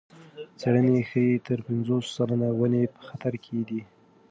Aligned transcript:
څېړنې 0.59 0.97
ښيي 1.09 1.43
تر 1.47 1.57
پنځوس 1.67 2.05
سلنه 2.15 2.47
ونې 2.59 2.83
په 2.93 3.01
خطر 3.07 3.33
کې 3.43 3.57
دي. 3.69 3.81